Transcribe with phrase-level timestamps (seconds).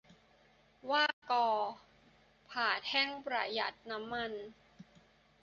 [0.87, 1.47] 'หว้ากอ'
[2.49, 4.31] ผ่าแท่งประหยัดน้ำมัน